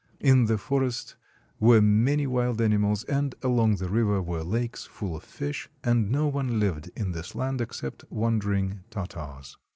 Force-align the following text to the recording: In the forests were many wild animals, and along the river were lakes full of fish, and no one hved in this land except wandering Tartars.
In 0.19 0.45
the 0.45 0.57
forests 0.57 1.15
were 1.59 1.79
many 1.79 2.25
wild 2.25 2.59
animals, 2.59 3.03
and 3.03 3.35
along 3.43 3.75
the 3.75 3.87
river 3.87 4.19
were 4.19 4.41
lakes 4.41 4.83
full 4.83 5.15
of 5.15 5.23
fish, 5.23 5.69
and 5.83 6.09
no 6.11 6.25
one 6.25 6.49
hved 6.59 6.89
in 6.95 7.11
this 7.11 7.35
land 7.35 7.61
except 7.61 8.03
wandering 8.09 8.79
Tartars. 8.89 9.57